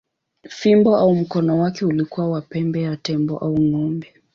[0.49, 4.13] Fimbo au mkono wake ulikuwa wa pembe ya tembo au ng’ombe.